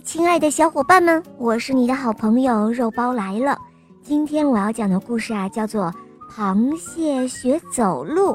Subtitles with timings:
[0.00, 3.58] 亲爱的小伙伴们，我是你的好朋友肉包来了。
[4.02, 5.92] 今天我要讲的故事啊，叫做
[6.30, 8.32] 《螃蟹学走路》。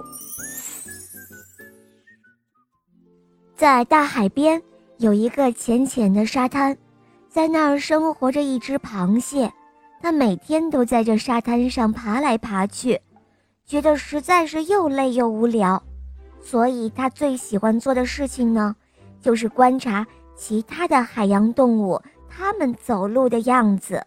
[3.55, 4.61] 在大海边
[4.97, 6.75] 有一个浅浅的沙滩，
[7.29, 9.51] 在那儿生活着一只螃蟹，
[10.01, 12.99] 它每天都在这沙滩上爬来爬去，
[13.65, 15.81] 觉得实在是又累又无聊，
[16.41, 18.75] 所以它最喜欢做的事情呢，
[19.21, 20.05] 就是观察。
[20.35, 24.03] 其他的海洋动物，它们走路的样子。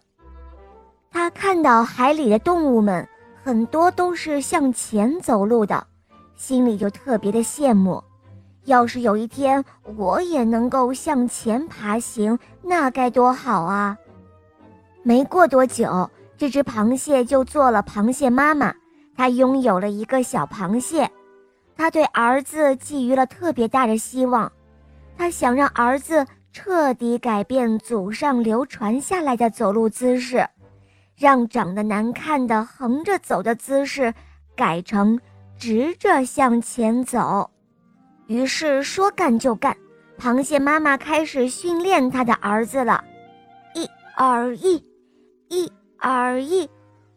[1.11, 3.07] 他看到海里的动物们
[3.41, 5.87] 很多都是向前走路的，
[6.35, 8.03] 心里就特别的羡慕。
[8.65, 9.63] 要是有一天
[9.95, 13.97] 我也能够向前爬行，那该多好啊！
[15.03, 18.73] 没过多久，这只螃蟹就做了螃蟹妈妈，
[19.15, 21.09] 它拥有了一个小螃蟹。
[21.77, 24.51] 它对儿子寄予了特别大的希望。
[25.17, 30.47] 他想让儿子彻底改变祖上流传下来的走路姿势，
[31.15, 34.13] 让长得难看的横着走的姿势
[34.55, 35.19] 改成
[35.57, 37.49] 直着向前走。
[38.27, 39.75] 于是说干就干，
[40.17, 43.03] 螃蟹妈妈开始训练他的儿子了。
[43.73, 44.83] 一、二、一，
[45.49, 46.69] 一、二、一。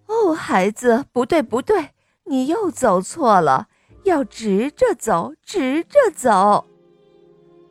[0.07, 1.91] 哦，孩子，不对不对，
[2.25, 3.69] 你又走错了，
[4.05, 6.65] 要直着走，直着走。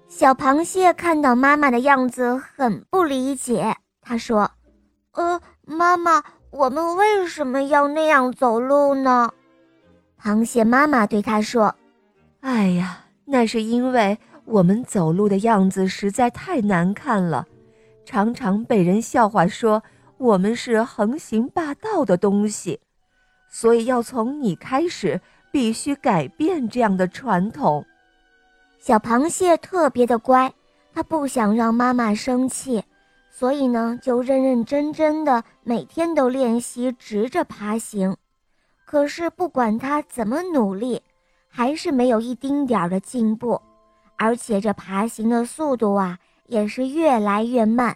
[0.09, 3.75] 小螃蟹看到妈妈的样子，很不理解。
[4.01, 4.49] 他说
[5.11, 9.31] ：“呃，妈妈，我们为什么要那样走路呢？”
[10.19, 11.75] 螃蟹妈妈对他说
[12.39, 17.45] ：“哎呀，那是因为我们走路的样子实在太难看了，
[18.05, 19.83] 常常被人笑话说
[20.17, 22.79] 我们是横行霸道的东西，
[23.49, 25.19] 所以要从你开始，
[25.51, 27.85] 必须改变这样的传统。”
[28.79, 30.53] 小螃蟹特别的乖，
[30.93, 32.83] 它不想让妈妈生气，
[33.29, 38.15] 所以呢，就认认真真的每天都练习直着爬行。
[38.85, 41.01] 可是不管它怎么努力，
[41.49, 43.61] 还是没有一丁点儿的进步，
[44.15, 47.95] 而且这爬行的速度啊，也是越来越慢。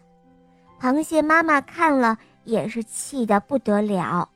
[0.81, 4.27] 螃蟹妈妈看了也是气得不得了，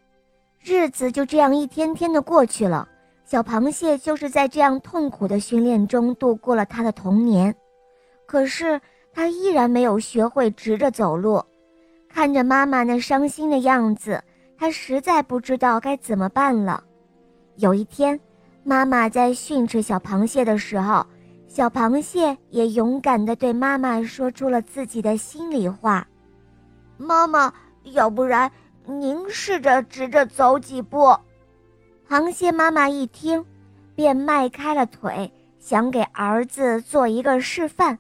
[0.61, 2.87] 日子就这样一天天的过去了。
[3.25, 7.53] 小螃蟹就是在这样痛苦的训练中度过了他的童年，
[8.27, 8.79] 可是
[9.11, 11.43] 他依然没有学会直着走路。
[12.07, 14.23] 看着妈妈那伤心的样子，
[14.57, 16.83] 他实在不知道该怎么办了。
[17.55, 18.19] 有一天，
[18.63, 21.03] 妈妈在训斥小螃蟹的时候，
[21.47, 26.07] 小螃蟹也勇敢地对妈妈说出了自己的心里话
[26.95, 27.51] ：“妈妈，
[27.85, 28.51] 要不然
[28.85, 31.17] 您试着直着走几步。”
[32.07, 33.43] 螃蟹妈妈一听，
[33.95, 37.97] 便迈开了腿，想给儿子做一个示范。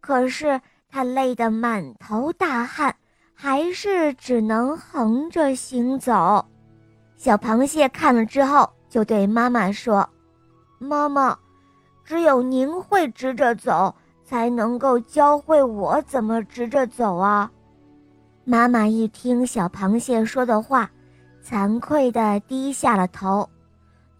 [0.00, 0.60] 可是
[0.90, 2.96] 他累得满头大汗，
[3.34, 6.46] 还是只能横着行走。
[7.18, 10.08] 小螃蟹看了之后，就对妈妈说
[10.80, 11.36] ：“妈妈，
[12.02, 13.94] 只有您会直着走，
[14.24, 17.50] 才能够教会我怎么直着走啊！”
[18.44, 20.90] 妈妈一听小螃蟹说的话。
[21.44, 23.48] 惭愧地低下了头。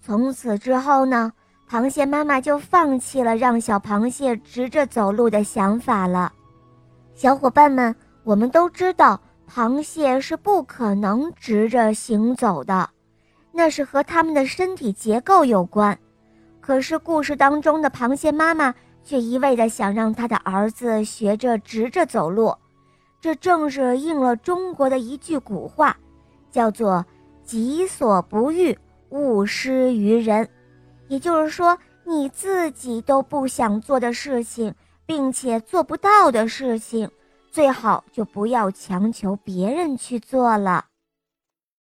[0.03, 1.33] 从此之后呢，
[1.67, 6.31] 螃蟹妈妈就放弃了让小螃蟹直着走路的想法了。
[7.15, 9.19] 小伙伴们，我们都知道，
[9.49, 12.91] 螃蟹是不可能直着行走的，
[13.51, 15.99] 那是和它们的身体结构有关。
[16.61, 22.55] 可是故事当中的螃蟹妈妈却一味地想让他的儿子学着直着走路，
[23.21, 25.97] 这正是应了中国的一句古话，
[26.51, 27.03] 叫做。
[27.45, 28.77] 己所不欲，
[29.11, 30.49] 勿施于人。
[31.09, 34.75] 也就是说，你自己都不想做的事情，
[35.07, 37.11] 并且做不到的事情，
[37.51, 40.87] 最好就不要强求别人去做了。